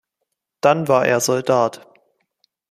[0.61, 1.87] Dann war er Soldat.